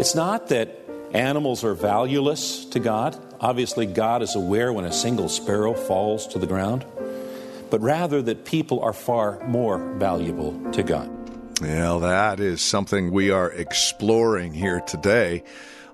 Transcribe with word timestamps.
It's 0.00 0.14
not 0.14 0.48
that 0.48 0.80
animals 1.12 1.62
are 1.62 1.74
valueless 1.74 2.64
to 2.70 2.80
God. 2.80 3.18
Obviously, 3.38 3.84
God 3.84 4.22
is 4.22 4.34
aware 4.34 4.72
when 4.72 4.86
a 4.86 4.92
single 4.92 5.28
sparrow 5.28 5.74
falls 5.74 6.26
to 6.28 6.38
the 6.38 6.46
ground, 6.46 6.86
but 7.68 7.82
rather 7.82 8.22
that 8.22 8.46
people 8.46 8.80
are 8.80 8.94
far 8.94 9.46
more 9.46 9.76
valuable 9.98 10.58
to 10.72 10.82
God. 10.82 11.10
Well, 11.60 12.00
that 12.00 12.40
is 12.40 12.62
something 12.62 13.10
we 13.10 13.30
are 13.30 13.52
exploring 13.52 14.54
here 14.54 14.80
today 14.80 15.44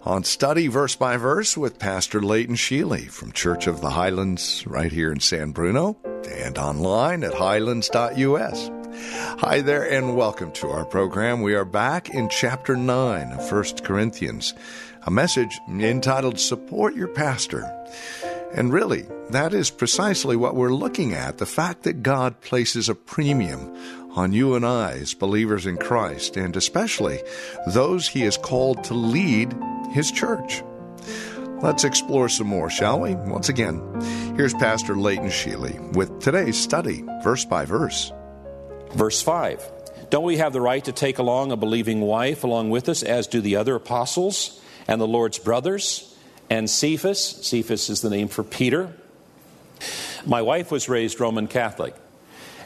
on 0.02 0.22
Study 0.22 0.68
Verse 0.68 0.94
by 0.94 1.16
Verse 1.16 1.56
with 1.56 1.80
Pastor 1.80 2.22
Leighton 2.22 2.54
Sheely 2.54 3.10
from 3.10 3.32
Church 3.32 3.66
of 3.66 3.80
the 3.80 3.90
Highlands 3.90 4.64
right 4.68 4.92
here 4.92 5.10
in 5.10 5.18
San 5.18 5.50
Bruno 5.50 5.96
and 6.30 6.56
online 6.58 7.24
at 7.24 7.34
highlands.us. 7.34 8.70
Hi 8.98 9.60
there 9.60 9.82
and 9.82 10.16
welcome 10.16 10.52
to 10.52 10.68
our 10.68 10.86
program. 10.86 11.42
We 11.42 11.54
are 11.54 11.66
back 11.66 12.08
in 12.08 12.30
chapter 12.30 12.76
9 12.76 13.32
of 13.32 13.52
1 13.52 13.64
Corinthians, 13.84 14.54
a 15.02 15.10
message 15.10 15.60
entitled 15.68 16.40
Support 16.40 16.94
Your 16.94 17.08
Pastor. 17.08 17.70
And 18.54 18.72
really, 18.72 19.06
that 19.28 19.52
is 19.52 19.68
precisely 19.68 20.34
what 20.34 20.54
we're 20.54 20.72
looking 20.72 21.12
at 21.12 21.36
the 21.36 21.44
fact 21.44 21.82
that 21.82 22.02
God 22.02 22.40
places 22.40 22.88
a 22.88 22.94
premium 22.94 23.70
on 24.12 24.32
you 24.32 24.54
and 24.54 24.64
I 24.64 24.92
as 24.92 25.12
believers 25.12 25.66
in 25.66 25.76
Christ, 25.76 26.38
and 26.38 26.56
especially 26.56 27.20
those 27.66 28.08
He 28.08 28.22
has 28.22 28.38
called 28.38 28.82
to 28.84 28.94
lead 28.94 29.54
His 29.92 30.10
church. 30.10 30.62
Let's 31.60 31.84
explore 31.84 32.30
some 32.30 32.46
more, 32.46 32.70
shall 32.70 33.00
we? 33.00 33.14
Once 33.14 33.50
again, 33.50 33.82
here's 34.36 34.54
Pastor 34.54 34.96
Leighton 34.96 35.28
Sheely 35.28 35.94
with 35.94 36.18
today's 36.20 36.58
study, 36.58 37.04
verse 37.22 37.44
by 37.44 37.66
verse. 37.66 38.10
Verse 38.94 39.22
5 39.22 39.62
Don't 40.10 40.24
we 40.24 40.38
have 40.38 40.52
the 40.52 40.60
right 40.60 40.84
to 40.84 40.92
take 40.92 41.18
along 41.18 41.52
a 41.52 41.56
believing 41.56 42.00
wife 42.00 42.44
along 42.44 42.70
with 42.70 42.88
us, 42.88 43.02
as 43.02 43.26
do 43.26 43.40
the 43.40 43.56
other 43.56 43.74
apostles 43.74 44.60
and 44.88 45.00
the 45.00 45.06
Lord's 45.06 45.38
brothers? 45.38 46.12
And 46.48 46.70
Cephas, 46.70 47.44
Cephas 47.44 47.90
is 47.90 48.02
the 48.02 48.10
name 48.10 48.28
for 48.28 48.44
Peter. 48.44 48.92
My 50.24 50.42
wife 50.42 50.70
was 50.70 50.88
raised 50.88 51.20
Roman 51.20 51.48
Catholic. 51.48 51.94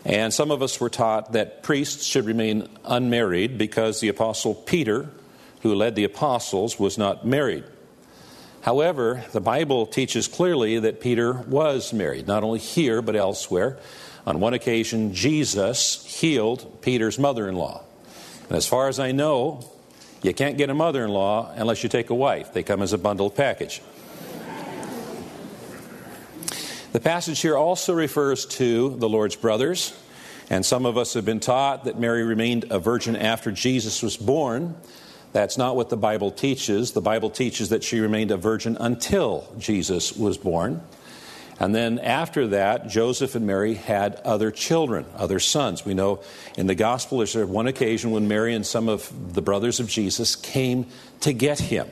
And 0.04 0.32
some 0.32 0.50
of 0.50 0.62
us 0.62 0.80
were 0.80 0.88
taught 0.88 1.32
that 1.32 1.62
priests 1.62 2.04
should 2.04 2.24
remain 2.24 2.68
unmarried 2.84 3.58
because 3.58 4.00
the 4.00 4.08
apostle 4.08 4.54
Peter, 4.54 5.10
who 5.62 5.74
led 5.74 5.94
the 5.94 6.04
apostles, 6.04 6.78
was 6.78 6.96
not 6.96 7.26
married. 7.26 7.64
However, 8.62 9.24
the 9.32 9.40
Bible 9.40 9.86
teaches 9.86 10.28
clearly 10.28 10.78
that 10.78 11.00
Peter 11.00 11.32
was 11.32 11.92
married, 11.92 12.26
not 12.26 12.44
only 12.44 12.58
here 12.58 13.00
but 13.02 13.16
elsewhere. 13.16 13.78
On 14.26 14.40
one 14.40 14.54
occasion, 14.54 15.14
Jesus 15.14 16.04
healed 16.04 16.82
Peter's 16.82 17.18
mother 17.18 17.48
in 17.48 17.56
law. 17.56 17.82
And 18.48 18.56
as 18.56 18.66
far 18.66 18.88
as 18.88 18.98
I 18.98 19.12
know, 19.12 19.64
you 20.22 20.34
can't 20.34 20.58
get 20.58 20.68
a 20.70 20.74
mother 20.74 21.04
in 21.04 21.10
law 21.10 21.52
unless 21.56 21.82
you 21.82 21.88
take 21.88 22.10
a 22.10 22.14
wife, 22.14 22.52
they 22.52 22.62
come 22.62 22.82
as 22.82 22.92
a 22.92 22.98
bundled 22.98 23.34
package. 23.34 23.80
The 26.92 27.00
passage 27.00 27.40
here 27.40 27.56
also 27.56 27.94
refers 27.94 28.46
to 28.46 28.96
the 28.96 29.08
Lord's 29.08 29.36
brothers, 29.36 29.96
and 30.50 30.66
some 30.66 30.86
of 30.86 30.98
us 30.98 31.14
have 31.14 31.24
been 31.24 31.38
taught 31.38 31.84
that 31.84 32.00
Mary 32.00 32.24
remained 32.24 32.66
a 32.70 32.80
virgin 32.80 33.14
after 33.14 33.52
Jesus 33.52 34.02
was 34.02 34.16
born. 34.16 34.74
That's 35.32 35.56
not 35.56 35.76
what 35.76 35.88
the 35.88 35.96
Bible 35.96 36.32
teaches. 36.32 36.90
The 36.90 37.00
Bible 37.00 37.30
teaches 37.30 37.68
that 37.68 37.84
she 37.84 38.00
remained 38.00 38.32
a 38.32 38.36
virgin 38.36 38.76
until 38.80 39.46
Jesus 39.56 40.16
was 40.16 40.36
born. 40.36 40.82
And 41.60 41.74
then 41.74 41.98
after 41.98 42.48
that, 42.48 42.88
Joseph 42.88 43.34
and 43.34 43.46
Mary 43.46 43.74
had 43.74 44.14
other 44.24 44.50
children, 44.50 45.04
other 45.14 45.38
sons. 45.38 45.84
We 45.84 45.92
know 45.92 46.22
in 46.56 46.66
the 46.66 46.74
gospel 46.74 47.18
there's 47.18 47.36
one 47.36 47.66
occasion 47.66 48.12
when 48.12 48.26
Mary 48.28 48.54
and 48.54 48.66
some 48.66 48.88
of 48.88 49.34
the 49.34 49.42
brothers 49.42 49.78
of 49.78 49.86
Jesus 49.86 50.36
came 50.36 50.86
to 51.20 51.34
get 51.34 51.60
him. 51.60 51.86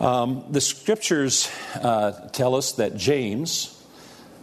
Um, 0.00 0.44
the 0.50 0.60
scriptures 0.60 1.48
uh, 1.76 2.28
tell 2.32 2.56
us 2.56 2.72
that 2.72 2.96
James, 2.96 3.80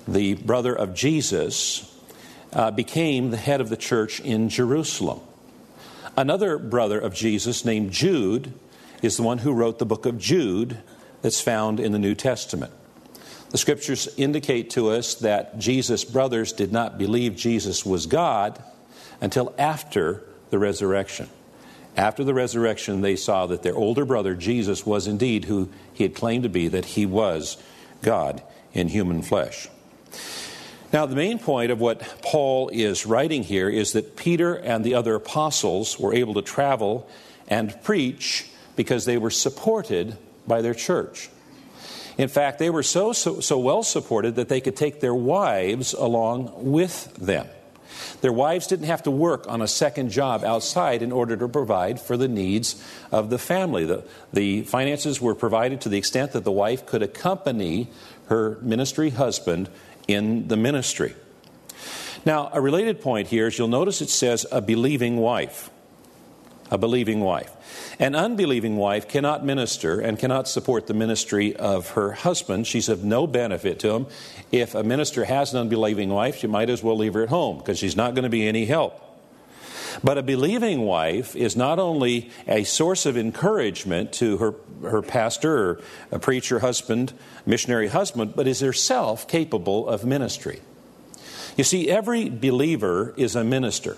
the 0.07 0.35
brother 0.35 0.73
of 0.73 0.95
Jesus, 0.95 1.89
uh, 2.53 2.71
became 2.71 3.29
the 3.29 3.37
head 3.37 3.59
of 3.59 3.69
the 3.69 3.77
church 3.77 4.21
in 4.21 4.47
Jerusalem. 4.47 5.19
Another 6.15 6.57
brother 6.57 6.97
of 6.97 7.13
Jesus 7.13 7.65
named 7.65 7.91
Jude 7.91 8.53
is 9.01 9.17
the 9.17 9.23
one 9.23 9.39
who 9.39 9.51
wrote 9.51 9.79
the 9.79 9.85
book 9.85 10.05
of 10.05 10.17
Jude 10.17 10.77
that's 11.21 11.41
found 11.41 11.81
in 11.81 11.91
the 11.91 11.99
New 11.99 12.15
Testament. 12.15 12.71
The 13.53 13.59
scriptures 13.59 14.09
indicate 14.17 14.71
to 14.71 14.89
us 14.89 15.13
that 15.13 15.59
Jesus' 15.59 16.03
brothers 16.03 16.53
did 16.53 16.71
not 16.71 16.97
believe 16.97 17.35
Jesus 17.35 17.85
was 17.85 18.07
God 18.07 18.61
until 19.21 19.53
after 19.59 20.23
the 20.49 20.57
resurrection. 20.57 21.29
After 21.95 22.23
the 22.23 22.33
resurrection, 22.33 23.01
they 23.01 23.15
saw 23.15 23.45
that 23.45 23.61
their 23.61 23.75
older 23.75 24.05
brother, 24.05 24.33
Jesus, 24.33 24.87
was 24.87 25.05
indeed 25.05 25.45
who 25.45 25.69
he 25.93 26.03
had 26.03 26.15
claimed 26.15 26.41
to 26.45 26.49
be, 26.49 26.67
that 26.69 26.83
he 26.83 27.05
was 27.05 27.57
God 28.01 28.41
in 28.73 28.87
human 28.87 29.21
flesh. 29.21 29.69
Now, 30.91 31.05
the 31.05 31.15
main 31.15 31.37
point 31.37 31.69
of 31.69 31.79
what 31.79 32.01
Paul 32.23 32.69
is 32.69 33.05
writing 33.05 33.43
here 33.43 33.69
is 33.69 33.93
that 33.93 34.15
Peter 34.15 34.55
and 34.55 34.83
the 34.83 34.95
other 34.95 35.13
apostles 35.13 35.99
were 35.99 36.15
able 36.15 36.33
to 36.33 36.41
travel 36.41 37.07
and 37.47 37.79
preach 37.83 38.47
because 38.75 39.05
they 39.05 39.19
were 39.19 39.29
supported 39.29 40.17
by 40.47 40.63
their 40.63 40.73
church. 40.73 41.29
In 42.17 42.27
fact, 42.27 42.59
they 42.59 42.69
were 42.69 42.83
so, 42.83 43.13
so, 43.13 43.39
so 43.39 43.57
well 43.57 43.83
supported 43.83 44.35
that 44.35 44.49
they 44.49 44.61
could 44.61 44.75
take 44.75 44.99
their 44.99 45.15
wives 45.15 45.93
along 45.93 46.51
with 46.71 47.13
them. 47.15 47.47
Their 48.21 48.33
wives 48.33 48.67
didn't 48.67 48.87
have 48.87 49.03
to 49.03 49.11
work 49.11 49.47
on 49.47 49.61
a 49.61 49.67
second 49.67 50.09
job 50.09 50.43
outside 50.43 51.01
in 51.01 51.11
order 51.11 51.35
to 51.37 51.47
provide 51.47 51.99
for 51.99 52.17
the 52.17 52.27
needs 52.27 52.81
of 53.11 53.29
the 53.29 53.37
family. 53.37 53.85
The, 53.85 54.05
the 54.31 54.63
finances 54.63 55.21
were 55.21 55.35
provided 55.35 55.81
to 55.81 55.89
the 55.89 55.97
extent 55.97 56.31
that 56.31 56.43
the 56.43 56.51
wife 56.51 56.85
could 56.85 57.03
accompany 57.03 57.89
her 58.27 58.57
ministry 58.61 59.09
husband 59.09 59.69
in 60.07 60.47
the 60.47 60.57
ministry. 60.57 61.15
Now, 62.25 62.49
a 62.53 62.61
related 62.61 63.01
point 63.01 63.27
here 63.27 63.47
is 63.47 63.57
you'll 63.57 63.67
notice 63.67 64.01
it 64.01 64.09
says 64.09 64.45
a 64.51 64.61
believing 64.61 65.17
wife. 65.17 65.69
A 66.73 66.77
believing 66.79 67.19
wife. 67.21 67.95
An 67.99 68.15
unbelieving 68.15 68.77
wife 68.77 69.07
cannot 69.07 69.45
minister 69.45 69.99
and 69.99 70.17
cannot 70.17 70.47
support 70.47 70.87
the 70.87 70.95
ministry 70.95 71.55
of 71.55 71.91
her 71.91 72.13
husband. 72.13 72.65
She's 72.65 72.89
of 72.89 73.03
no 73.03 73.27
benefit 73.27 73.77
to 73.81 73.91
him. 73.91 74.07
If 74.51 74.73
a 74.73 74.81
minister 74.81 75.23
has 75.23 75.53
an 75.53 75.59
unbelieving 75.59 76.09
wife, 76.09 76.37
she 76.37 76.47
might 76.47 76.71
as 76.71 76.81
well 76.81 76.97
leave 76.97 77.13
her 77.13 77.21
at 77.21 77.29
home 77.29 77.59
because 77.59 77.77
she's 77.77 77.95
not 77.95 78.15
going 78.15 78.23
to 78.23 78.29
be 78.29 78.47
any 78.47 78.65
help. 78.65 78.99
But 80.03 80.17
a 80.17 80.23
believing 80.23 80.81
wife 80.81 81.35
is 81.35 81.55
not 81.55 81.77
only 81.77 82.31
a 82.47 82.63
source 82.63 83.05
of 83.05 83.17
encouragement 83.17 84.11
to 84.13 84.37
her, 84.37 84.55
her 84.81 85.03
pastor 85.03 85.79
or 86.11 86.19
preacher 86.19 86.57
husband, 86.57 87.13
missionary 87.45 87.89
husband, 87.89 88.33
but 88.35 88.47
is 88.47 88.61
herself 88.61 89.27
capable 89.27 89.87
of 89.87 90.05
ministry. 90.05 90.59
You 91.55 91.65
see, 91.65 91.91
every 91.91 92.29
believer 92.29 93.13
is 93.15 93.35
a 93.35 93.43
minister. 93.43 93.95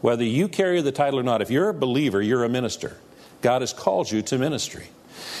Whether 0.00 0.24
you 0.24 0.48
carry 0.48 0.80
the 0.82 0.92
title 0.92 1.18
or 1.18 1.22
not, 1.22 1.42
if 1.42 1.50
you're 1.50 1.68
a 1.68 1.74
believer, 1.74 2.20
you're 2.20 2.44
a 2.44 2.48
minister. 2.48 2.96
God 3.42 3.62
has 3.62 3.72
called 3.72 4.10
you 4.10 4.22
to 4.22 4.38
ministry. 4.38 4.88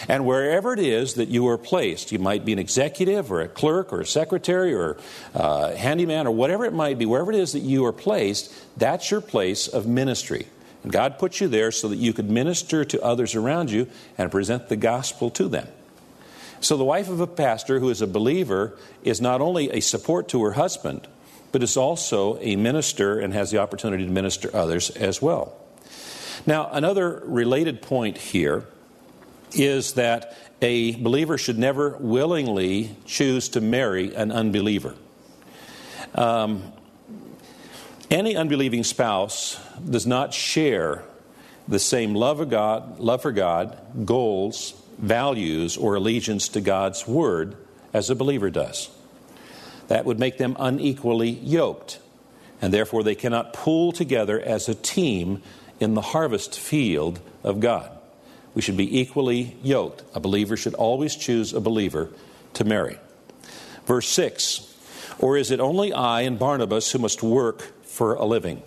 And 0.08 0.24
wherever 0.24 0.72
it 0.72 0.78
is 0.78 1.14
that 1.14 1.28
you 1.28 1.46
are 1.48 1.58
placed, 1.58 2.12
you 2.12 2.18
might 2.18 2.44
be 2.44 2.52
an 2.52 2.58
executive 2.58 3.30
or 3.30 3.40
a 3.40 3.48
clerk 3.48 3.92
or 3.92 4.00
a 4.00 4.06
secretary 4.06 4.74
or 4.74 4.96
a 5.34 5.76
handyman 5.76 6.26
or 6.26 6.30
whatever 6.30 6.64
it 6.64 6.72
might 6.72 6.98
be, 6.98 7.06
wherever 7.06 7.32
it 7.32 7.38
is 7.38 7.52
that 7.52 7.60
you 7.60 7.84
are 7.84 7.92
placed, 7.92 8.52
that's 8.78 9.10
your 9.10 9.20
place 9.20 9.68
of 9.68 9.86
ministry. 9.86 10.46
And 10.82 10.92
God 10.92 11.18
put 11.18 11.40
you 11.40 11.48
there 11.48 11.72
so 11.72 11.88
that 11.88 11.96
you 11.96 12.12
could 12.12 12.30
minister 12.30 12.84
to 12.84 13.02
others 13.02 13.34
around 13.34 13.70
you 13.70 13.88
and 14.16 14.30
present 14.30 14.68
the 14.68 14.76
gospel 14.76 15.30
to 15.30 15.48
them. 15.48 15.68
So 16.60 16.76
the 16.76 16.84
wife 16.84 17.08
of 17.08 17.20
a 17.20 17.26
pastor 17.26 17.80
who 17.80 17.90
is 17.90 18.00
a 18.00 18.06
believer 18.06 18.78
is 19.02 19.20
not 19.20 19.40
only 19.40 19.70
a 19.70 19.80
support 19.80 20.28
to 20.28 20.42
her 20.44 20.52
husband, 20.52 21.06
but 21.56 21.62
is 21.62 21.78
also 21.78 22.38
a 22.42 22.54
minister 22.54 23.18
and 23.18 23.32
has 23.32 23.50
the 23.50 23.56
opportunity 23.56 24.04
to 24.04 24.10
minister 24.10 24.54
others 24.54 24.90
as 24.90 25.22
well. 25.22 25.56
Now, 26.44 26.68
another 26.70 27.22
related 27.24 27.80
point 27.80 28.18
here 28.18 28.66
is 29.54 29.94
that 29.94 30.36
a 30.60 30.96
believer 30.96 31.38
should 31.38 31.56
never 31.56 31.96
willingly 31.98 32.94
choose 33.06 33.48
to 33.48 33.62
marry 33.62 34.14
an 34.14 34.32
unbeliever. 34.32 34.96
Um, 36.14 36.74
any 38.10 38.36
unbelieving 38.36 38.84
spouse 38.84 39.58
does 39.82 40.06
not 40.06 40.34
share 40.34 41.04
the 41.66 41.78
same 41.78 42.14
love 42.14 42.40
of 42.40 42.50
God, 42.50 42.98
love 42.98 43.22
for 43.22 43.32
God, 43.32 43.78
goals, 44.04 44.74
values, 44.98 45.78
or 45.78 45.94
allegiance 45.94 46.48
to 46.48 46.60
God's 46.60 47.08
word 47.08 47.56
as 47.94 48.10
a 48.10 48.14
believer 48.14 48.50
does. 48.50 48.90
That 49.88 50.04
would 50.04 50.18
make 50.18 50.38
them 50.38 50.56
unequally 50.58 51.30
yoked, 51.30 51.98
and 52.60 52.72
therefore 52.72 53.02
they 53.02 53.14
cannot 53.14 53.52
pull 53.52 53.92
together 53.92 54.40
as 54.40 54.68
a 54.68 54.74
team 54.74 55.42
in 55.78 55.94
the 55.94 56.00
harvest 56.00 56.58
field 56.58 57.20
of 57.44 57.60
God. 57.60 57.90
We 58.54 58.62
should 58.62 58.76
be 58.76 59.00
equally 59.00 59.56
yoked. 59.62 60.02
A 60.14 60.20
believer 60.20 60.56
should 60.56 60.74
always 60.74 61.14
choose 61.14 61.52
a 61.52 61.60
believer 61.60 62.08
to 62.54 62.64
marry. 62.64 62.98
Verse 63.84 64.08
6 64.08 64.74
Or 65.18 65.36
is 65.36 65.50
it 65.50 65.60
only 65.60 65.92
I 65.92 66.22
and 66.22 66.38
Barnabas 66.38 66.90
who 66.90 66.98
must 66.98 67.22
work 67.22 67.72
for 67.84 68.14
a 68.14 68.24
living? 68.24 68.62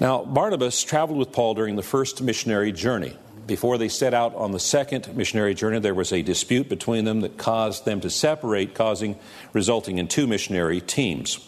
Now, 0.00 0.24
Barnabas 0.24 0.84
traveled 0.84 1.18
with 1.18 1.32
Paul 1.32 1.54
during 1.54 1.74
the 1.74 1.82
first 1.82 2.22
missionary 2.22 2.70
journey. 2.70 3.16
Before 3.48 3.78
they 3.78 3.88
set 3.88 4.12
out 4.12 4.34
on 4.34 4.52
the 4.52 4.60
second 4.60 5.16
missionary 5.16 5.54
journey, 5.54 5.78
there 5.78 5.94
was 5.94 6.12
a 6.12 6.20
dispute 6.20 6.68
between 6.68 7.06
them 7.06 7.22
that 7.22 7.38
caused 7.38 7.86
them 7.86 8.02
to 8.02 8.10
separate, 8.10 8.74
causing 8.74 9.18
resulting 9.54 9.96
in 9.96 10.06
two 10.06 10.26
missionary 10.26 10.82
teams. 10.82 11.38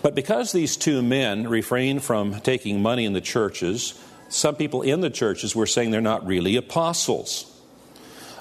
But 0.00 0.14
because 0.14 0.52
these 0.52 0.78
two 0.78 1.02
men 1.02 1.46
refrained 1.48 2.02
from 2.02 2.40
taking 2.40 2.80
money 2.80 3.04
in 3.04 3.12
the 3.12 3.20
churches, 3.20 3.92
some 4.30 4.56
people 4.56 4.80
in 4.80 5.02
the 5.02 5.10
churches 5.10 5.54
were 5.54 5.66
saying 5.66 5.90
they're 5.90 6.00
not 6.00 6.26
really 6.26 6.56
apostles. 6.56 7.44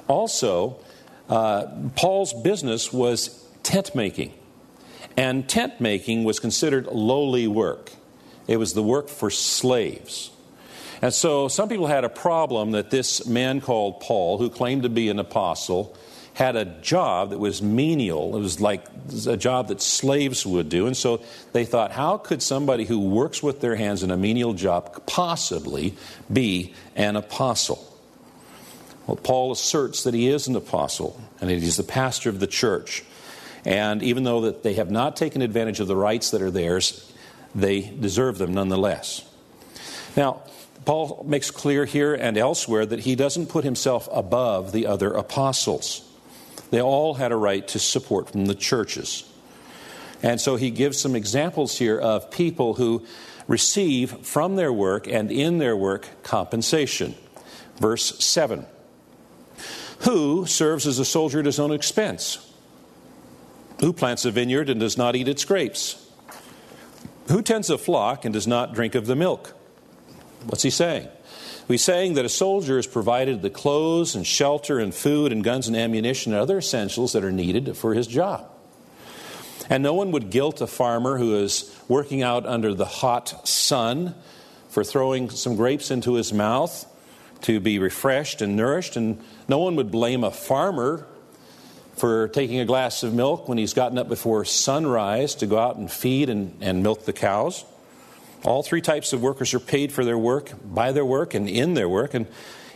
Also, 0.07 0.77
uh, 1.27 1.65
Paul's 1.97 2.33
business 2.33 2.93
was 2.93 3.45
tent 3.63 3.95
making, 3.95 4.33
and 5.17 5.47
tent 5.49 5.81
making 5.81 6.23
was 6.23 6.39
considered 6.39 6.85
lowly 6.85 7.47
work. 7.47 7.91
It 8.47 8.55
was 8.55 8.73
the 8.73 8.83
work 8.83 9.09
for 9.09 9.29
slaves. 9.29 10.29
And 11.03 11.13
so 11.13 11.49
some 11.49 11.67
people 11.67 11.87
had 11.87 12.05
a 12.05 12.09
problem 12.09 12.71
that 12.71 12.89
this 12.89 13.25
man 13.25 13.59
called 13.59 13.99
Paul, 13.99 14.37
who 14.37 14.49
claimed 14.49 14.83
to 14.83 14.89
be 14.89 15.09
an 15.09 15.19
apostle, 15.19 15.97
had 16.33 16.55
a 16.55 16.63
job 16.63 17.31
that 17.31 17.39
was 17.39 17.61
menial. 17.61 18.37
It 18.37 18.39
was 18.39 18.61
like 18.61 18.85
a 19.27 19.35
job 19.35 19.67
that 19.67 19.81
slaves 19.81 20.45
would 20.45 20.69
do. 20.69 20.87
And 20.87 20.95
so 20.95 21.21
they 21.51 21.65
thought, 21.65 21.91
how 21.91 22.17
could 22.17 22.41
somebody 22.41 22.85
who 22.85 23.01
works 23.01 23.43
with 23.43 23.59
their 23.59 23.75
hands 23.75 24.01
in 24.01 24.11
a 24.11 24.17
menial 24.17 24.53
job 24.53 25.05
possibly 25.05 25.93
be 26.31 26.73
an 26.95 27.17
apostle? 27.17 27.85
Well, 29.05 29.17
Paul 29.17 29.51
asserts 29.51 30.05
that 30.05 30.13
he 30.13 30.29
is 30.29 30.47
an 30.47 30.55
apostle 30.55 31.19
and 31.41 31.49
that 31.49 31.59
he's 31.59 31.75
the 31.75 31.83
pastor 31.83 32.29
of 32.29 32.39
the 32.39 32.47
church. 32.47 33.03
And 33.65 34.01
even 34.03 34.23
though 34.23 34.39
that 34.39 34.63
they 34.63 34.75
have 34.75 34.89
not 34.89 35.17
taken 35.17 35.41
advantage 35.41 35.81
of 35.81 35.89
the 35.89 35.97
rights 35.97 36.31
that 36.31 36.41
are 36.41 36.49
theirs, 36.49 37.11
they 37.53 37.81
deserve 37.81 38.37
them 38.37 38.53
nonetheless. 38.53 39.25
Now, 40.15 40.43
Paul 40.85 41.23
makes 41.27 41.51
clear 41.51 41.85
here 41.85 42.13
and 42.13 42.37
elsewhere 42.37 42.85
that 42.85 43.01
he 43.01 43.15
doesn't 43.15 43.47
put 43.47 43.63
himself 43.63 44.09
above 44.11 44.71
the 44.71 44.87
other 44.87 45.13
apostles. 45.13 46.09
They 46.71 46.81
all 46.81 47.13
had 47.13 47.31
a 47.31 47.35
right 47.35 47.67
to 47.69 47.79
support 47.79 48.31
from 48.31 48.45
the 48.45 48.55
churches. 48.55 49.29
And 50.21 50.39
so 50.39 50.55
he 50.55 50.71
gives 50.71 50.99
some 50.99 51.15
examples 51.15 51.77
here 51.77 51.99
of 51.99 52.31
people 52.31 52.75
who 52.75 53.05
receive 53.47 54.25
from 54.25 54.55
their 54.55 54.71
work 54.71 55.07
and 55.07 55.31
in 55.31 55.57
their 55.57 55.75
work 55.75 56.07
compensation. 56.23 57.15
Verse 57.77 58.23
7 58.23 58.65
Who 59.99 60.45
serves 60.45 60.87
as 60.87 60.99
a 60.99 61.05
soldier 61.05 61.39
at 61.39 61.45
his 61.45 61.59
own 61.59 61.71
expense? 61.71 62.49
Who 63.79 63.91
plants 63.91 64.23
a 64.23 64.31
vineyard 64.31 64.69
and 64.69 64.79
does 64.79 64.97
not 64.97 65.15
eat 65.15 65.27
its 65.27 65.43
grapes? 65.43 65.99
Who 67.27 67.41
tends 67.41 67.69
a 67.69 67.77
flock 67.77 68.25
and 68.25 68.33
does 68.33 68.47
not 68.47 68.73
drink 68.73 68.95
of 68.95 69.07
the 69.07 69.15
milk? 69.15 69.55
What's 70.47 70.63
he 70.63 70.69
saying? 70.69 71.07
He's 71.67 71.83
saying 71.83 72.15
that 72.15 72.25
a 72.25 72.29
soldier 72.29 72.77
is 72.77 72.87
provided 72.87 73.41
the 73.41 73.49
clothes 73.49 74.15
and 74.15 74.27
shelter 74.27 74.79
and 74.79 74.93
food 74.93 75.31
and 75.31 75.43
guns 75.43 75.67
and 75.67 75.77
ammunition 75.77 76.33
and 76.33 76.41
other 76.41 76.57
essentials 76.57 77.13
that 77.13 77.23
are 77.23 77.31
needed 77.31 77.77
for 77.77 77.93
his 77.93 78.05
job. 78.05 78.49
And 79.69 79.81
no 79.81 79.93
one 79.93 80.11
would 80.11 80.29
guilt 80.29 80.59
a 80.59 80.67
farmer 80.67 81.17
who 81.17 81.37
is 81.37 81.73
working 81.87 82.21
out 82.21 82.45
under 82.45 82.73
the 82.73 82.85
hot 82.85 83.47
sun 83.47 84.13
for 84.69 84.83
throwing 84.83 85.29
some 85.29 85.55
grapes 85.55 85.89
into 85.89 86.15
his 86.15 86.33
mouth 86.33 86.85
to 87.43 87.59
be 87.59 87.79
refreshed 87.79 88.41
and 88.41 88.57
nourished. 88.57 88.97
And 88.97 89.21
no 89.47 89.59
one 89.59 89.77
would 89.77 89.89
blame 89.89 90.25
a 90.25 90.31
farmer 90.31 91.07
for 91.95 92.27
taking 92.29 92.59
a 92.59 92.65
glass 92.65 93.03
of 93.03 93.13
milk 93.13 93.47
when 93.47 93.57
he's 93.57 93.73
gotten 93.73 93.97
up 93.97 94.09
before 94.09 94.43
sunrise 94.43 95.35
to 95.35 95.45
go 95.45 95.57
out 95.57 95.77
and 95.77 95.89
feed 95.89 96.29
and, 96.29 96.57
and 96.59 96.83
milk 96.83 97.05
the 97.05 97.13
cows. 97.13 97.63
All 98.43 98.61
three 98.61 98.81
types 98.81 99.13
of 99.13 99.21
workers 99.21 99.53
are 99.53 99.59
paid 99.59 99.91
for 99.91 100.03
their 100.03 100.17
work, 100.17 100.51
by 100.63 100.91
their 100.91 101.05
work, 101.05 101.33
and 101.33 101.47
in 101.47 101.75
their 101.75 101.87
work. 101.87 102.13
And 102.13 102.27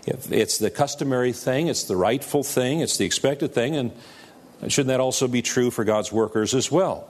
it's 0.06 0.58
the 0.58 0.70
customary 0.70 1.34
thing, 1.34 1.68
it's 1.68 1.84
the 1.84 1.98
rightful 1.98 2.44
thing, 2.44 2.80
it's 2.80 2.98
the 2.98 3.06
expected 3.06 3.54
thing, 3.54 3.76
and 3.76 3.92
shouldn't 4.68 4.88
that 4.88 5.02
also 5.02 5.28
be 5.28 5.42
true 5.42 5.70
for 5.70 5.84
God's 5.84 6.12
workers 6.12 6.54
as 6.54 6.72
well? 6.72 7.10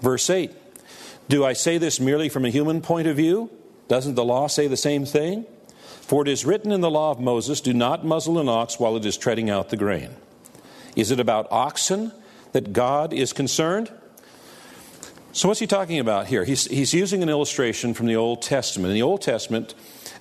Verse 0.00 0.30
8 0.30 0.52
Do 1.28 1.44
I 1.44 1.52
say 1.54 1.78
this 1.78 1.98
merely 1.98 2.28
from 2.28 2.44
a 2.44 2.50
human 2.50 2.80
point 2.80 3.08
of 3.08 3.16
view? 3.16 3.50
Doesn't 3.88 4.14
the 4.14 4.24
law 4.24 4.46
say 4.46 4.68
the 4.68 4.76
same 4.76 5.04
thing? 5.04 5.46
For 6.02 6.22
it 6.22 6.28
is 6.28 6.44
written 6.44 6.72
in 6.72 6.80
the 6.80 6.90
law 6.90 7.10
of 7.10 7.20
Moses, 7.20 7.60
Do 7.60 7.74
not 7.74 8.04
muzzle 8.04 8.38
an 8.38 8.48
ox 8.48 8.78
while 8.78 8.96
it 8.96 9.04
is 9.04 9.16
treading 9.16 9.50
out 9.50 9.70
the 9.70 9.76
grain. 9.76 10.10
Is 10.94 11.10
it 11.10 11.20
about 11.20 11.48
oxen 11.50 12.12
that 12.52 12.72
God 12.72 13.12
is 13.12 13.32
concerned? 13.32 13.90
So, 15.38 15.46
what's 15.46 15.60
he 15.60 15.68
talking 15.68 16.00
about 16.00 16.26
here? 16.26 16.42
He's, 16.42 16.64
he's 16.64 16.92
using 16.92 17.22
an 17.22 17.28
illustration 17.28 17.94
from 17.94 18.06
the 18.06 18.16
Old 18.16 18.42
Testament. 18.42 18.90
In 18.90 18.94
the 18.94 19.02
Old 19.02 19.22
Testament, 19.22 19.72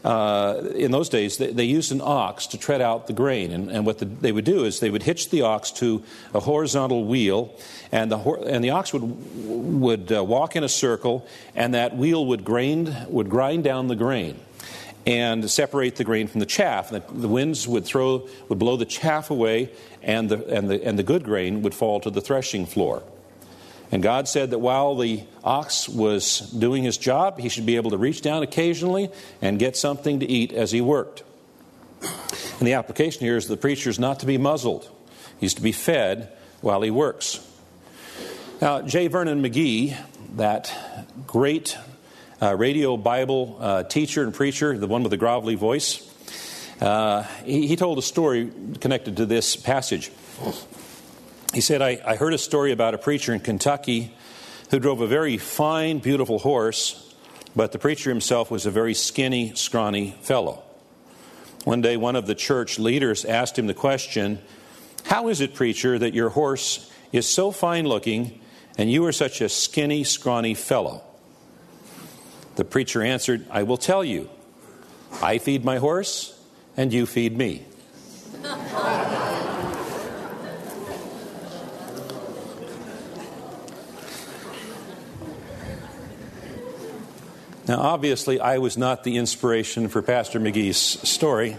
uh, 0.06 0.62
in 0.76 0.92
those 0.92 1.10
days, 1.10 1.38
they, 1.38 1.52
they, 1.52 1.64
used 1.64 1.92
an 1.92 2.02
ox 2.04 2.46
to 2.46 2.58
tread 2.60 2.82
out 2.82 3.08
the 3.08 3.14
grain. 3.14 3.52
And, 3.52 3.72
and 3.72 3.84
what 3.84 3.98
the, 3.98 4.06
they 4.06 4.32
would 4.32 4.46
do 4.46 4.64
is 4.64 4.80
they 4.80 4.92
would 4.92 5.02
hitch 5.02 5.32
the 5.32 5.42
ox 5.42 5.72
to 5.72 6.04
a 6.36 6.40
horizontal 6.40 7.06
wheel, 7.06 7.52
and 7.92 8.12
the, 8.12 8.20
and 8.20 8.64
the 8.64 8.70
ox 8.70 8.94
would, 8.94 9.02
would 9.02 10.12
uh, 10.12 10.24
walk 10.24 10.56
in 10.56 10.64
a 10.64 10.70
circle, 10.70 11.28
and 11.56 11.74
that 11.74 11.98
wheel 11.98 12.24
would 12.28 12.48
would 12.48 13.28
grind 13.28 13.64
down 13.64 13.88
the 13.88 13.96
grain 13.96 14.40
and 15.08 15.50
separate 15.50 15.96
the 15.96 16.04
grain 16.04 16.28
from 16.28 16.42
the 16.42 16.46
chaff. 16.46 16.92
The, 16.92 17.02
the 17.12 17.28
winds 17.28 17.68
would 17.68 17.86
throw, 17.86 18.30
would 18.50 18.60
blow 18.60 18.78
the 18.78 18.86
chaff 18.86 19.32
away, 19.32 19.72
and 20.04 20.30
the, 20.30 20.46
and, 20.46 20.70
the, 20.70 20.86
and 20.86 21.00
the 21.00 21.02
good 21.02 21.24
grain 21.24 21.64
would 21.64 21.74
fall 21.74 22.00
to 22.02 22.12
the 22.12 22.22
threshing 22.22 22.68
floor. 22.68 23.02
And 23.92 24.04
God 24.04 24.28
said 24.28 24.52
that 24.52 24.60
while 24.60 24.96
the 24.96 25.24
ox 25.44 25.88
was 25.88 26.40
doing 26.52 26.84
his 26.84 26.98
job, 26.98 27.40
he 27.40 27.50
should 27.50 27.66
be 27.66 27.78
able 27.78 27.92
to 27.92 27.98
reach 27.98 28.22
down 28.22 28.44
occasionally 28.44 29.10
and 29.42 29.58
get 29.58 29.78
something 29.78 30.20
to 30.20 30.26
eat 30.26 30.52
as 30.52 30.72
he 30.72 30.82
worked. 30.82 31.24
And 32.02 32.68
the 32.68 32.74
application 32.74 33.22
here 33.22 33.38
is 33.38 33.48
the 33.48 33.58
preacher 33.58 33.90
is 33.90 34.00
not 34.00 34.20
to 34.20 34.26
be 34.26 34.38
muzzled, 34.38 34.90
he's 35.40 35.54
to 35.56 35.62
be 35.62 35.72
fed 35.72 36.32
while 36.62 36.82
he 36.82 36.92
works. 36.92 37.44
Now, 38.62 38.82
J. 38.82 39.08
Vernon 39.08 39.44
McGee, 39.44 39.96
that 40.36 40.76
great 41.28 41.78
uh, 42.42 42.56
radio 42.56 42.98
Bible 42.98 43.58
uh, 43.60 43.84
teacher 43.84 44.24
and 44.24 44.34
preacher, 44.34 44.78
the 44.78 44.88
one 44.88 45.04
with 45.04 45.12
the 45.12 45.18
grovelly 45.18 45.56
voice, 45.56 46.04
uh, 46.82 47.24
he, 47.44 47.68
he, 47.68 47.76
told 47.76 47.98
a 47.98 48.02
story 48.02 48.52
connected 48.80 49.18
to 49.18 49.26
this 49.26 49.56
passage. 49.56 50.12
He 51.54 51.62
said, 51.62 51.82
I, 51.82 52.00
I 52.06 52.16
heard 52.16 52.34
a 52.34 52.38
story 52.38 52.72
about 52.72 52.94
a 52.94 52.98
preacher 52.98 53.34
in 53.34 53.40
Kentucky 53.40 54.14
who 54.70 54.80
drove 54.80 55.02
a 55.02 55.08
very 55.08 55.38
fine, 55.38 56.00
beautiful 56.00 56.40
horse, 56.40 57.16
but 57.56 57.72
the 57.72 57.80
preacher 57.80 58.10
himself 58.10 58.52
was 58.52 58.66
a 58.66 58.72
very 58.72 58.94
skinny, 58.94 59.56
scrawny 59.56 60.16
fellow. 60.22 60.64
One 61.64 61.82
day, 61.82 61.98
one 61.98 62.16
of 62.16 62.28
the 62.28 62.36
church 62.36 62.80
leaders 62.80 63.26
asked 63.26 63.58
him 63.58 63.68
the 63.68 63.74
question, 63.74 64.40
How 65.06 65.30
is 65.30 65.42
it, 65.42 65.54
preacher, 65.54 65.98
that 65.98 66.14
your 66.14 66.30
horse 66.30 66.92
is 67.12 67.28
so 67.28 67.52
fine 67.52 67.88
looking 67.88 68.40
and 68.78 68.92
you 68.92 69.06
are 69.06 69.12
such 69.12 69.42
a 69.42 69.50
skinny, 69.50 70.04
scrawny 70.04 70.54
fellow? 70.54 71.02
The 72.56 72.66
preacher 72.66 73.02
answered, 73.02 73.46
I 73.50 73.64
will 73.64 73.78
tell 73.78 74.04
you. 74.04 74.30
I 75.22 75.38
feed 75.38 75.64
my 75.64 75.78
horse, 75.78 76.40
and 76.76 76.92
you 76.92 77.06
feed 77.06 77.38
me. 77.38 77.66
Now, 87.68 87.80
obviously, 87.80 88.40
I 88.40 88.60
was 88.60 88.78
not 88.78 89.04
the 89.04 89.18
inspiration 89.18 89.90
for 89.90 90.02
Pastor 90.02 90.40
McGee's 90.40 90.78
story. 90.78 91.58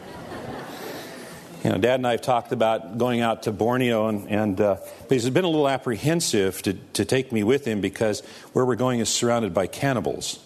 You 1.63 1.71
know, 1.71 1.77
Dad 1.77 1.97
and 1.97 2.07
I 2.07 2.13
have 2.13 2.23
talked 2.23 2.53
about 2.53 2.97
going 2.97 3.21
out 3.21 3.43
to 3.43 3.53
Borneo, 3.53 4.09
and, 4.09 4.27
and 4.31 4.59
uh, 4.59 4.77
but 5.01 5.11
he's 5.11 5.29
been 5.29 5.45
a 5.45 5.49
little 5.49 5.69
apprehensive 5.69 6.63
to, 6.63 6.73
to 6.95 7.05
take 7.05 7.31
me 7.31 7.43
with 7.43 7.67
him 7.67 7.83
because 7.83 8.21
where 8.55 8.65
we're 8.65 8.77
going 8.77 9.01
is 9.01 9.11
surrounded 9.11 9.53
by 9.53 9.67
cannibals. 9.67 10.39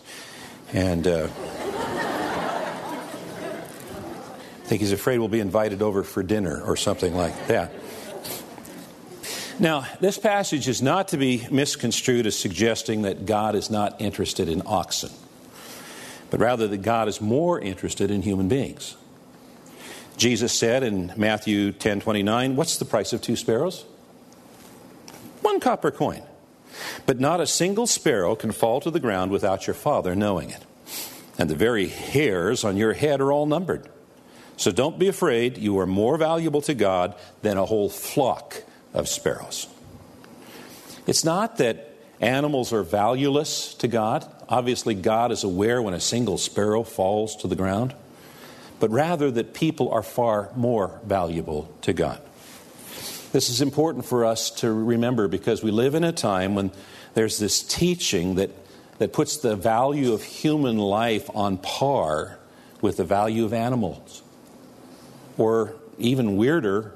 And 0.73 1.07
uh, 1.07 1.29
I 4.65 4.65
think 4.65 4.81
he's 4.81 4.91
afraid 4.91 5.19
we'll 5.19 5.29
be 5.29 5.39
invited 5.39 5.81
over 5.81 6.03
for 6.03 6.25
dinner 6.25 6.61
or 6.61 6.77
something 6.77 7.15
like 7.15 7.47
that. 7.47 7.71
Now, 9.61 9.87
this 10.01 10.19
passage 10.19 10.67
is 10.67 10.83
not 10.83 11.09
to 11.09 11.19
be 11.19 11.47
misconstrued 11.53 12.27
as 12.27 12.37
suggesting 12.37 13.03
that 13.03 13.27
God 13.27 13.55
is 13.55 13.71
not 13.71 14.01
interested 14.01 14.49
in 14.49 14.63
oxen. 14.67 15.11
But 16.33 16.41
rather 16.41 16.67
that 16.67 16.79
God 16.79 17.09
is 17.09 17.21
more 17.21 17.61
interested 17.61 18.11
in 18.11 18.23
human 18.23 18.49
beings. 18.49 18.97
Jesus 20.17 20.51
said 20.51 20.83
in 20.83 21.13
Matthew 21.15 21.73
10 21.73 22.01
29, 22.01 22.57
What's 22.57 22.79
the 22.79 22.87
price 22.87 23.13
of 23.13 23.21
two 23.21 23.37
sparrows? 23.37 23.85
One 25.43 25.61
copper 25.61 25.91
coin. 25.91 26.23
But 27.05 27.21
not 27.21 27.43
a 27.43 27.47
single 27.47 27.87
sparrow 27.87 28.35
can 28.35 28.51
fall 28.51 28.81
to 28.81 28.91
the 28.91 28.99
ground 28.99 29.31
without 29.31 29.67
your 29.67 29.75
Father 29.75 30.15
knowing 30.15 30.49
it. 30.49 30.65
And 31.37 31.51
the 31.51 31.55
very 31.55 31.89
hairs 31.89 32.65
on 32.65 32.79
your 32.79 32.95
head 32.95 33.21
are 33.21 33.31
all 33.31 33.45
numbered. 33.45 33.87
So 34.57 34.73
don't 34.73 34.99
be 34.99 35.09
afraid. 35.09 35.59
You 35.59 35.79
are 35.81 35.87
more 35.87 36.17
valuable 36.17 36.63
to 36.63 36.73
God 36.73 37.15
than 37.43 37.59
a 37.59 37.67
whole 37.67 37.91
flock 37.91 38.63
of 38.95 39.07
sparrows. 39.07 39.67
It's 41.07 41.25
not 41.25 41.59
that 41.59 41.95
animals 42.23 42.73
are 42.73 42.85
valueless 42.85 43.75
to 43.75 43.89
God. 43.89 44.27
Obviously, 44.53 44.95
God 44.95 45.33
is 45.33 45.45
aware 45.45 45.81
when 45.81 45.95
a 45.95 46.01
single 46.01 46.37
sparrow 46.37 46.83
falls 46.83 47.37
to 47.37 47.49
the 47.49 47.57
ground, 47.57 47.95
but 48.81 48.91
rather 48.91 49.31
that 49.31 49.55
people 49.55 49.91
are 49.91 50.03
far 50.03 50.51
more 50.55 51.01
valuable 51.07 51.75
to 51.81 51.95
God. 51.95 52.21
This 53.33 53.49
is 53.49 53.63
important 53.63 54.05
for 54.05 54.27
us 54.27 54.51
to 54.57 54.71
remember 54.71 55.27
because 55.27 55.63
we 55.63 55.71
live 55.71 55.95
in 55.95 56.05
a 56.05 56.13
time 56.13 56.55
when 56.55 56.71
there's 57.15 57.39
this 57.39 57.63
teaching 57.63 58.35
that, 58.35 58.51
that 58.99 59.15
puts 59.15 59.39
the 59.39 59.57
value 59.57 60.13
of 60.13 60.23
human 60.23 60.77
life 60.77 61.31
on 61.35 61.57
par 61.57 62.39
with 62.83 62.99
the 62.99 63.05
value 63.05 63.47
of 63.47 63.55
animals. 63.55 64.23
Or 65.39 65.77
even 65.97 66.37
weirder, 66.37 66.93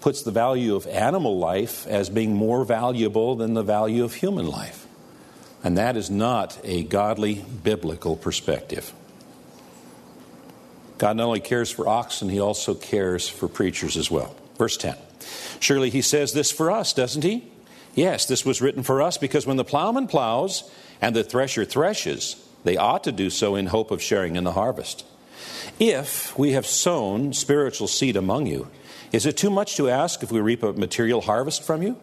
puts 0.00 0.22
the 0.22 0.30
value 0.30 0.76
of 0.76 0.86
animal 0.86 1.36
life 1.36 1.84
as 1.88 2.08
being 2.08 2.32
more 2.32 2.64
valuable 2.64 3.34
than 3.34 3.54
the 3.54 3.64
value 3.64 4.04
of 4.04 4.14
human 4.14 4.46
life. 4.46 4.79
And 5.62 5.76
that 5.76 5.96
is 5.96 6.10
not 6.10 6.58
a 6.64 6.84
godly 6.84 7.44
biblical 7.62 8.16
perspective. 8.16 8.92
God 10.98 11.16
not 11.16 11.26
only 11.26 11.40
cares 11.40 11.70
for 11.70 11.88
oxen, 11.88 12.28
he 12.28 12.40
also 12.40 12.74
cares 12.74 13.28
for 13.28 13.48
preachers 13.48 13.96
as 13.96 14.10
well. 14.10 14.34
Verse 14.58 14.76
10. 14.76 14.96
Surely 15.58 15.90
he 15.90 16.02
says 16.02 16.32
this 16.32 16.50
for 16.50 16.70
us, 16.70 16.92
doesn't 16.92 17.24
he? 17.24 17.50
Yes, 17.94 18.26
this 18.26 18.44
was 18.44 18.60
written 18.60 18.82
for 18.82 19.02
us 19.02 19.18
because 19.18 19.46
when 19.46 19.56
the 19.56 19.64
plowman 19.64 20.06
plows 20.06 20.70
and 21.00 21.14
the 21.14 21.24
thresher 21.24 21.64
threshes, 21.64 22.36
they 22.64 22.76
ought 22.76 23.04
to 23.04 23.12
do 23.12 23.30
so 23.30 23.56
in 23.56 23.66
hope 23.66 23.90
of 23.90 24.02
sharing 24.02 24.36
in 24.36 24.44
the 24.44 24.52
harvest. 24.52 25.04
If 25.78 26.38
we 26.38 26.52
have 26.52 26.66
sown 26.66 27.32
spiritual 27.32 27.88
seed 27.88 28.16
among 28.16 28.46
you, 28.46 28.68
is 29.12 29.26
it 29.26 29.36
too 29.36 29.50
much 29.50 29.76
to 29.76 29.88
ask 29.88 30.22
if 30.22 30.30
we 30.30 30.40
reap 30.40 30.62
a 30.62 30.72
material 30.72 31.22
harvest 31.22 31.62
from 31.62 31.82
you? 31.82 31.96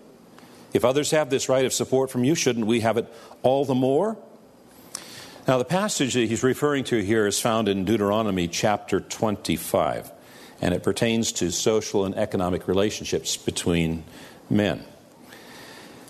If 0.73 0.83
others 0.83 1.11
have 1.11 1.29
this 1.29 1.49
right 1.49 1.65
of 1.65 1.73
support 1.73 2.09
from 2.09 2.23
you, 2.23 2.35
shouldn't 2.35 2.67
we 2.67 2.81
have 2.81 2.97
it 2.97 3.11
all 3.41 3.65
the 3.65 3.75
more? 3.75 4.17
Now, 5.47 5.57
the 5.57 5.65
passage 5.65 6.13
that 6.15 6.27
he's 6.27 6.43
referring 6.43 6.83
to 6.85 7.01
here 7.01 7.25
is 7.25 7.39
found 7.39 7.69
in 7.69 7.85
Deuteronomy 7.85 8.49
chapter 8.49 8.99
25, 8.99 10.11
and 10.61 10.73
it 10.73 10.83
pertains 10.83 11.31
to 11.33 11.51
social 11.51 12.03
and 12.03 12.15
economic 12.15 12.67
relationships 12.67 13.37
between 13.37 14.03
men. 14.49 14.83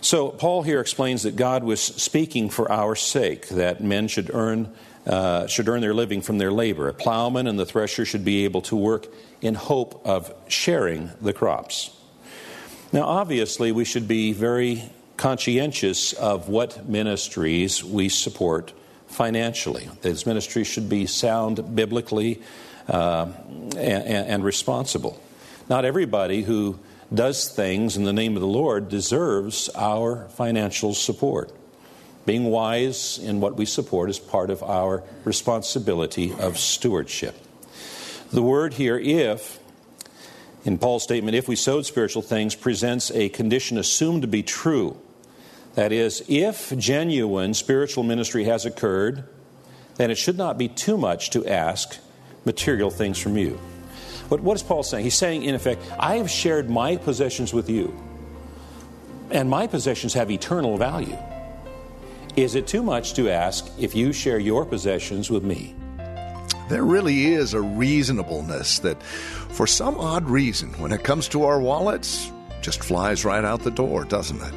So, 0.02 0.30
Paul 0.30 0.64
here 0.64 0.80
explains 0.80 1.24
that 1.24 1.36
God 1.36 1.64
was 1.64 1.82
speaking 1.82 2.50
for 2.50 2.72
our 2.72 2.96
sake, 2.96 3.50
that 3.50 3.84
men 3.84 4.08
should 4.08 4.32
earn, 4.34 4.74
uh, 5.06 5.46
should 5.46 5.70
earn 5.70 5.82
their 5.82 5.94
living 5.94 6.22
from 6.22 6.40
their 6.40 6.52
labor. 6.52 6.88
A 6.88 6.94
plowman 6.94 7.46
and 7.46 7.60
the 7.60 7.66
thresher 7.66 8.06
should 8.06 8.26
be 8.26 8.44
able 8.46 8.62
to 8.62 8.76
work 8.76 9.08
in 9.42 9.54
hope 9.54 10.02
of 10.06 10.34
sharing 10.48 11.12
the 11.22 11.34
crops. 11.34 11.97
Now, 12.94 13.04
obviously, 13.04 13.72
we 13.72 13.84
should 13.84 14.08
be 14.08 14.32
very 14.32 14.84
conscientious 15.18 16.14
of 16.14 16.48
what 16.48 16.88
ministries 16.88 17.84
we 17.84 18.08
support 18.08 18.72
financially. 19.08 19.90
These 20.02 20.26
ministries 20.26 20.68
should 20.68 20.88
be 20.88 21.06
sound 21.06 21.76
biblically 21.76 22.42
uh, 22.88 23.28
and, 23.76 24.04
and 24.04 24.44
responsible. 24.44 25.22
Not 25.70 25.84
everybody 25.84 26.44
who 26.44 26.80
does 27.14 27.50
things 27.50 27.98
in 27.98 28.04
the 28.04 28.14
name 28.14 28.36
of 28.36 28.42
the 28.42 28.48
Lord 28.48 28.90
deserves 28.90 29.70
our 29.76 30.30
financial 30.30 30.94
support. 30.94 31.52
Being 32.26 32.46
wise 32.46 33.18
in 33.18 33.40
what 33.42 33.56
we 33.56 33.66
support 33.66 34.10
is 34.10 34.20
part 34.20 34.50
of 34.50 34.64
our 34.64 35.04
responsibility 35.24 36.34
of 36.34 36.58
stewardship. 36.58 37.36
The 38.32 38.42
word 38.42 38.74
here, 38.74 39.00
if, 39.00 39.60
in 40.66 40.78
Paul's 40.78 41.04
statement, 41.04 41.36
if 41.36 41.48
we 41.48 41.56
sowed 41.56 41.86
spiritual 41.86 42.22
things, 42.22 42.56
presents 42.56 43.12
a 43.12 43.30
condition 43.30 43.78
assumed 43.78 44.24
to 44.24 44.28
be 44.28 44.44
true. 44.44 44.98
That 45.76 45.92
is, 45.92 46.24
if 46.28 46.76
genuine 46.78 47.54
spiritual 47.54 48.04
ministry 48.04 48.46
has 48.46 48.66
occurred, 48.66 49.24
then 49.96 50.12
it 50.12 50.18
should 50.18 50.38
not 50.38 50.58
be 50.58 50.68
too 50.68 50.98
much 50.98 51.30
to 51.32 51.46
ask 51.46 51.98
material 52.46 52.90
things 52.90 53.18
from 53.18 53.38
you. 53.38 53.60
But 54.30 54.42
what 54.42 54.56
is 54.56 54.64
Paul 54.64 54.84
saying? 54.84 55.04
He's 55.04 55.16
saying, 55.16 55.44
in 55.44 55.56
effect, 55.56 55.82
I 56.00 56.18
have 56.18 56.30
shared 56.30 56.70
my 56.70 56.98
possessions 56.98 57.54
with 57.54 57.70
you, 57.70 57.96
and 59.32 59.50
my 59.50 59.68
possessions 59.68 60.14
have 60.16 60.32
eternal 60.32 60.78
value. 60.78 61.18
Is 62.36 62.56
it 62.56 62.68
too 62.68 62.84
much 62.84 63.14
to 63.14 63.30
ask 63.30 63.68
if 63.80 63.96
you 63.96 64.14
share 64.14 64.38
your 64.38 64.66
possessions 64.66 65.30
with 65.30 65.44
me? 65.44 65.76
There 66.70 66.84
really 66.84 67.28
is 67.28 67.54
a 67.54 67.62
reasonableness 67.62 68.80
that, 68.80 69.02
for 69.02 69.66
some 69.66 69.98
odd 69.98 70.30
reason, 70.30 70.74
when 70.80 70.92
it 70.92 71.04
comes 71.04 71.28
to 71.30 71.44
our 71.44 71.62
wallets, 71.62 72.32
just 72.62 72.84
flies 72.84 73.24
right 73.24 73.46
out 73.46 73.62
the 73.62 73.72
door, 73.72 74.04
doesn't 74.04 74.42
it? 74.42 74.54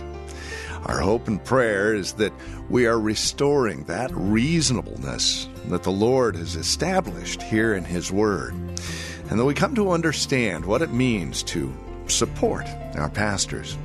Our 0.86 1.00
hope 1.00 1.28
and 1.28 1.44
prayer 1.44 1.94
is 1.94 2.14
that 2.14 2.32
we 2.68 2.86
are 2.86 2.98
restoring 2.98 3.84
that 3.84 4.10
reasonableness 4.12 5.48
that 5.66 5.84
the 5.84 5.92
Lord 5.92 6.34
has 6.36 6.56
established 6.56 7.42
here 7.42 7.74
in 7.74 7.84
His 7.84 8.10
Word, 8.10 8.54
and 9.28 9.38
that 9.38 9.44
we 9.44 9.54
come 9.54 9.74
to 9.76 9.92
understand 9.92 10.64
what 10.64 10.82
it 10.82 10.92
means 10.92 11.42
to 11.44 11.72
support 12.08 12.66
our 12.96 13.10
pastors. 13.10 13.76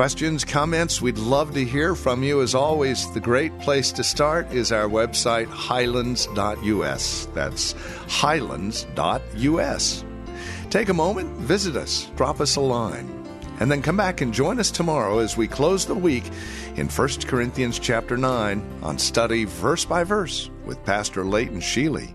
Questions, 0.00 0.46
comments, 0.46 1.02
we'd 1.02 1.18
love 1.18 1.52
to 1.52 1.62
hear 1.62 1.94
from 1.94 2.22
you. 2.22 2.40
As 2.40 2.54
always, 2.54 3.12
the 3.12 3.20
great 3.20 3.58
place 3.58 3.92
to 3.92 4.02
start 4.02 4.50
is 4.50 4.72
our 4.72 4.88
website, 4.88 5.46
highlands.us. 5.48 7.28
That's 7.34 7.72
highlands.us. 8.08 10.04
Take 10.70 10.88
a 10.88 10.94
moment, 10.94 11.36
visit 11.40 11.76
us, 11.76 12.10
drop 12.16 12.40
us 12.40 12.56
a 12.56 12.62
line, 12.62 13.10
and 13.60 13.70
then 13.70 13.82
come 13.82 13.98
back 13.98 14.22
and 14.22 14.32
join 14.32 14.58
us 14.58 14.70
tomorrow 14.70 15.18
as 15.18 15.36
we 15.36 15.46
close 15.46 15.84
the 15.84 15.94
week 15.94 16.24
in 16.76 16.88
1 16.88 17.08
Corinthians 17.26 17.78
chapter 17.78 18.16
9 18.16 18.80
on 18.82 18.98
study 18.98 19.44
verse 19.44 19.84
by 19.84 20.02
verse 20.02 20.48
with 20.64 20.82
Pastor 20.82 21.26
Leighton 21.26 21.60
Sheely. 21.60 22.14